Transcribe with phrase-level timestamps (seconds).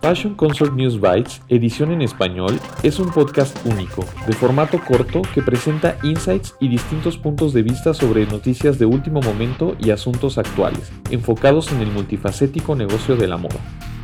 [0.00, 5.42] Fashion Consort News Bites, edición en español, es un podcast único, de formato corto que
[5.42, 10.92] presenta insights y distintos puntos de vista sobre noticias de último momento y asuntos actuales,
[11.10, 13.58] enfocados en el multifacético negocio de la moda.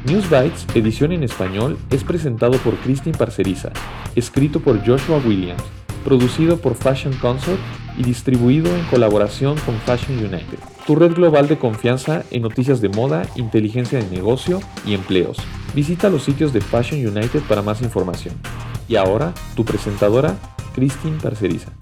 [0.04, 3.70] News Bites, edición en español, es presentado por Christine Parceriza,
[4.16, 5.62] escrito por Joshua Williams,
[6.04, 7.60] producido por Fashion Consort
[7.96, 10.58] y distribuido en colaboración con Fashion United,
[10.88, 15.38] tu red global de confianza en noticias de moda, inteligencia de negocio y empleos.
[15.74, 18.36] Visita los sitios de Fashion United para más información.
[18.86, 20.36] Y ahora, tu presentadora,
[20.72, 21.72] Christine Parceriza.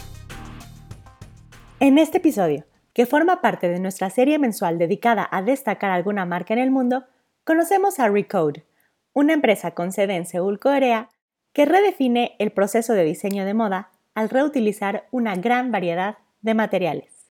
[1.78, 6.54] En este episodio, que forma parte de nuestra serie mensual dedicada a destacar alguna marca
[6.54, 7.04] en el mundo,
[7.44, 8.64] conocemos a Recode,
[9.12, 11.10] una empresa con sede en Seúl, Corea,
[11.52, 17.30] que redefine el proceso de diseño de moda al reutilizar una gran variedad de materiales.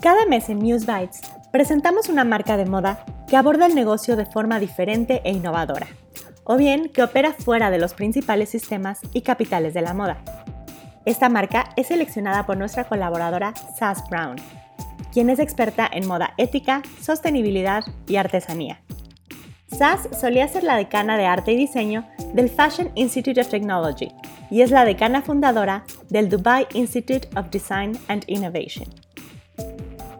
[0.00, 1.20] Cada mes en News Bites
[1.52, 5.86] presentamos una marca de moda que aborda el negocio de forma diferente e innovadora,
[6.44, 10.22] o bien que opera fuera de los principales sistemas y capitales de la moda.
[11.06, 14.36] Esta marca es seleccionada por nuestra colaboradora Sass Brown,
[15.14, 18.82] quien es experta en moda ética, sostenibilidad y artesanía.
[19.66, 24.12] Sass solía ser la decana de arte y diseño del Fashion Institute of Technology
[24.50, 28.90] y es la decana fundadora del Dubai Institute of Design and Innovation.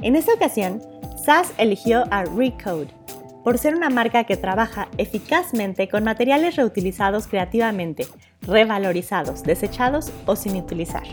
[0.00, 0.80] En esta ocasión,
[1.22, 3.01] Sass eligió a Recode
[3.44, 8.06] por ser una marca que trabaja eficazmente con materiales reutilizados creativamente,
[8.42, 11.04] revalorizados, desechados o sin utilizar,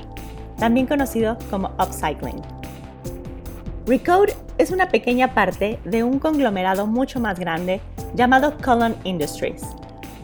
[0.58, 2.42] también conocido como upcycling.
[3.88, 7.82] Recode es una pequeña parte de un conglomerado mucho más grande
[8.14, 9.64] llamado Colon Industries,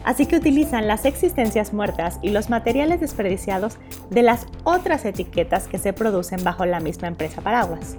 [0.04, 3.78] así que utilizan las existencias muertas y los materiales desperdiciados
[4.10, 7.96] de las otras etiquetas que se producen bajo la misma empresa paraguas.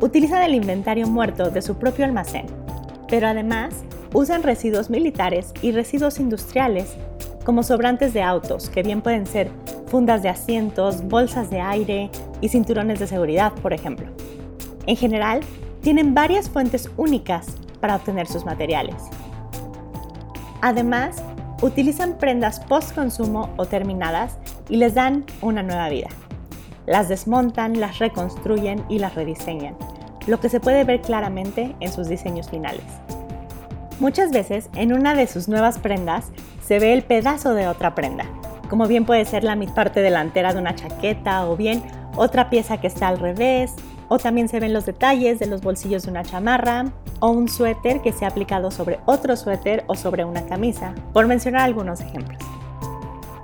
[0.00, 2.61] Utilizan el inventario muerto de su propio almacén,
[3.12, 3.74] pero además
[4.14, 6.96] usan residuos militares y residuos industriales
[7.44, 9.50] como sobrantes de autos, que bien pueden ser
[9.88, 14.06] fundas de asientos, bolsas de aire y cinturones de seguridad, por ejemplo.
[14.86, 15.40] En general,
[15.82, 17.48] tienen varias fuentes únicas
[17.82, 18.96] para obtener sus materiales.
[20.62, 21.22] Además,
[21.60, 24.38] utilizan prendas post-consumo o terminadas
[24.70, 26.08] y les dan una nueva vida.
[26.86, 29.76] Las desmontan, las reconstruyen y las rediseñan,
[30.26, 32.84] lo que se puede ver claramente en sus diseños finales.
[34.00, 36.26] Muchas veces en una de sus nuevas prendas
[36.64, 38.24] se ve el pedazo de otra prenda,
[38.68, 41.82] como bien puede ser la parte delantera de una chaqueta o bien
[42.16, 43.74] otra pieza que está al revés,
[44.08, 46.86] o también se ven los detalles de los bolsillos de una chamarra
[47.20, 51.26] o un suéter que se ha aplicado sobre otro suéter o sobre una camisa, por
[51.26, 52.38] mencionar algunos ejemplos.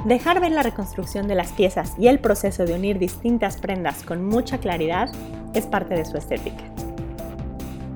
[0.04, 4.24] Dejar ver la reconstrucción de las piezas y el proceso de unir distintas prendas con
[4.24, 5.10] mucha claridad
[5.54, 6.62] es parte de su estética.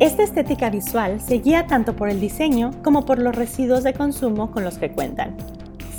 [0.00, 4.50] Esta estética visual se guía tanto por el diseño como por los residuos de consumo
[4.50, 5.36] con los que cuentan.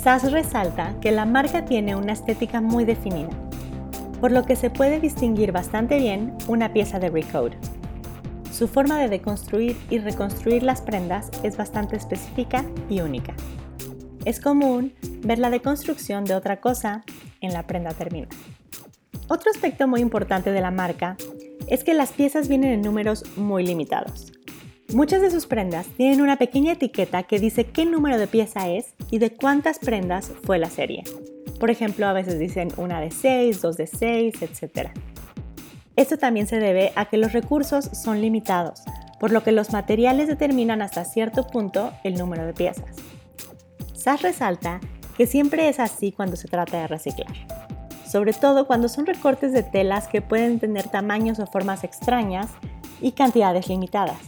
[0.02, 3.30] SAS resalta que la marca tiene una estética muy definida,
[4.20, 7.56] por lo que se puede distinguir bastante bien una pieza de Recode.
[8.52, 13.32] Su forma de deconstruir y reconstruir las prendas es bastante específica y única.
[14.24, 17.04] Es común ver la deconstrucción de otra cosa
[17.40, 18.34] en la prenda terminada.
[19.28, 21.16] Otro aspecto muy importante de la marca
[21.66, 24.32] es que las piezas vienen en números muy limitados.
[24.92, 28.94] Muchas de sus prendas tienen una pequeña etiqueta que dice qué número de pieza es
[29.10, 31.04] y de cuántas prendas fue la serie.
[31.58, 34.90] Por ejemplo, a veces dicen una de 6, dos de 6, etc.
[35.96, 38.82] Esto también se debe a que los recursos son limitados,
[39.18, 42.84] por lo que los materiales determinan hasta cierto punto el número de piezas.
[44.04, 44.80] SAS resalta
[45.16, 47.32] que siempre es así cuando se trata de reciclar,
[48.06, 52.48] sobre todo cuando son recortes de telas que pueden tener tamaños o formas extrañas
[53.00, 54.18] y cantidades limitadas.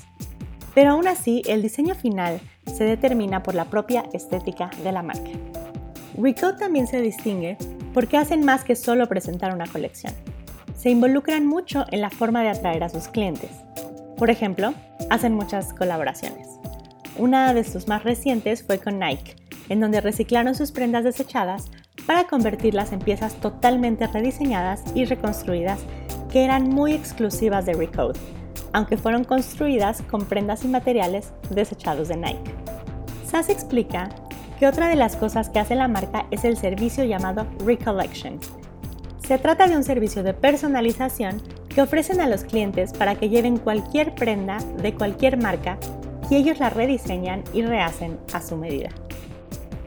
[0.75, 5.28] Pero aún así, el diseño final se determina por la propia estética de la marca.
[6.17, 7.58] Recode también se distingue
[7.93, 10.14] porque hacen más que solo presentar una colección.
[10.75, 13.50] Se involucran mucho en la forma de atraer a sus clientes.
[14.17, 14.73] Por ejemplo,
[15.11, 16.49] hacen muchas colaboraciones.
[17.19, 19.37] Una de sus más recientes fue con Nike,
[19.68, 21.70] en donde reciclaron sus prendas desechadas
[22.06, 25.80] para convertirlas en piezas totalmente rediseñadas y reconstruidas
[26.30, 28.18] que eran muy exclusivas de Recode,
[28.72, 32.52] aunque fueron construidas con prendas y materiales desechados de Nike.
[33.26, 34.08] Sass explica
[34.58, 38.38] que otra de las cosas que hace la marca es el servicio llamado Recollection.
[39.26, 43.58] Se trata de un servicio de personalización que ofrecen a los clientes para que lleven
[43.58, 45.78] cualquier prenda de cualquier marca
[46.30, 48.90] y ellos la rediseñan y rehacen a su medida.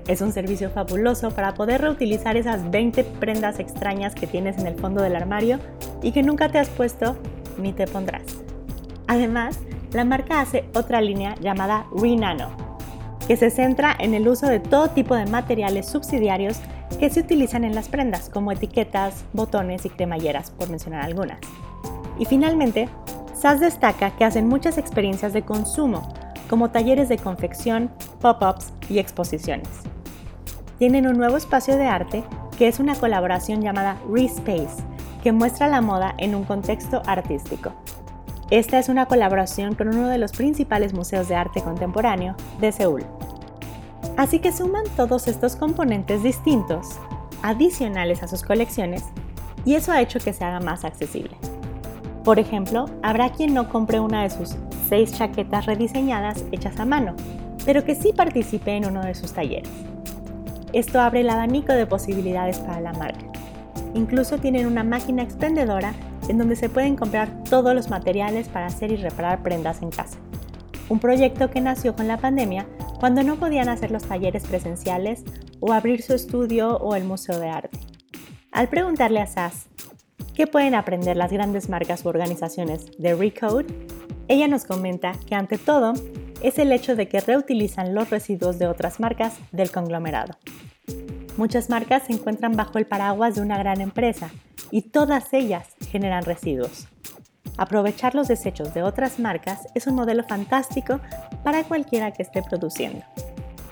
[0.10, 4.74] Es un servicio fabuloso para poder reutilizar esas 20 prendas extrañas que tienes en el
[4.74, 5.60] fondo del armario
[6.02, 7.16] y que nunca te has puesto
[7.60, 8.24] ni te pondrás.
[9.06, 9.60] Además,
[9.92, 12.50] la marca hace otra línea llamada Renano,
[13.28, 16.58] que se centra en el uso de todo tipo de materiales subsidiarios
[17.00, 21.40] que se utilizan en las prendas, como etiquetas, botones y cremalleras, por mencionar algunas.
[22.18, 22.90] Y finalmente,
[23.40, 26.12] SAS destaca que hacen muchas experiencias de consumo,
[26.50, 29.68] como talleres de confección, pop-ups y exposiciones
[30.80, 32.24] tienen un nuevo espacio de arte
[32.58, 34.82] que es una colaboración llamada Respace,
[35.22, 37.74] que muestra la moda en un contexto artístico.
[38.50, 43.04] Esta es una colaboración con uno de los principales museos de arte contemporáneo de Seúl.
[44.18, 46.98] Así que suman todos estos componentes distintos,
[47.44, 49.04] adicionales a sus colecciones,
[49.66, 51.36] y eso ha hecho que se haga más accesible.
[52.24, 54.56] Por ejemplo, habrá quien no compre una de sus
[54.88, 57.16] seis chaquetas rediseñadas hechas a mano,
[57.66, 59.70] pero que sí participe en uno de sus talleres.
[60.74, 63.26] Esto abre el abanico de posibilidades para la marca.
[63.96, 65.94] Incluso tienen una máquina expendedora
[66.28, 70.20] en donde se pueden comprar todos los materiales para hacer y reparar prendas en casa.
[70.90, 72.68] Un proyecto que nació con la pandemia
[73.00, 75.24] cuando no podían hacer los talleres presenciales
[75.60, 77.80] o abrir su estudio o el museo de arte.
[78.52, 79.68] Al preguntarle a SAS
[80.36, 83.66] qué pueden aprender las grandes marcas u organizaciones de Recode,
[84.28, 85.94] ella nos comenta que ante todo
[86.42, 90.38] es el hecho de que reutilizan los residuos de otras marcas del conglomerado.
[91.38, 94.30] Muchas marcas se encuentran bajo el paraguas de una gran empresa
[94.72, 96.88] y todas ellas generan residuos.
[97.58, 101.00] Aprovechar los desechos de otras marcas es un modelo fantástico
[101.44, 103.06] para cualquiera que esté produciendo,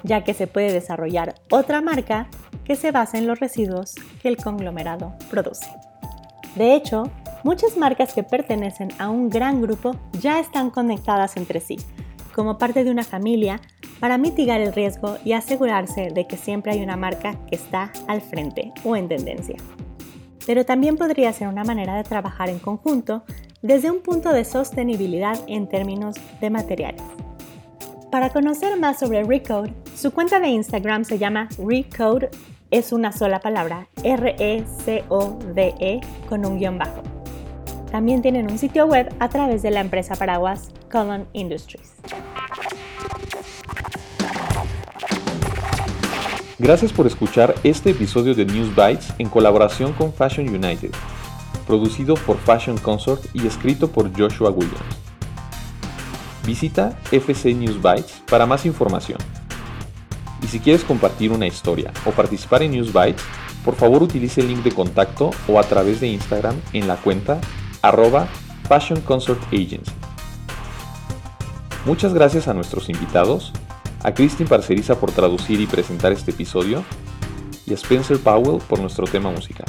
[0.03, 2.27] ya que se puede desarrollar otra marca
[2.63, 5.67] que se base en los residuos que el conglomerado produce.
[6.55, 7.11] De hecho,
[7.43, 11.77] muchas marcas que pertenecen a un gran grupo ya están conectadas entre sí,
[12.37, 13.59] como parte de una familia
[13.99, 18.21] para mitigar el riesgo y asegurarse de que siempre hay una marca que está al
[18.21, 19.55] frente o en tendencia.
[20.45, 23.23] Pero también podría ser una manera de trabajar en conjunto
[23.63, 27.01] desde un punto de sostenibilidad en términos de materiales.
[28.11, 32.29] Para conocer más sobre Recode, su cuenta de Instagram se llama Recode,
[32.69, 37.16] es una sola palabra, R-E-C-O-D-E -E, con un guion bajo.
[37.97, 41.93] También tienen un sitio web a través de la empresa paraguas Colon Industries.
[46.59, 50.91] Gracias por escuchar este episodio de News Bites en colaboración con Fashion United,
[51.65, 54.77] producido por Fashion Consort y escrito por Joshua Williams.
[56.45, 59.17] Visita FC News Bites para más información.
[60.43, 63.23] Y si quieres compartir una historia o participar en News Bites,
[63.65, 67.41] por favor utilice el link de contacto o a través de Instagram en la cuenta
[67.81, 68.27] arroba
[68.67, 69.91] Fashion Consort Agency.
[71.85, 73.53] Muchas gracias a nuestros invitados
[74.03, 76.83] a Christine Parceriza por traducir y presentar este episodio
[77.65, 79.67] y a Spencer Powell por nuestro tema musical.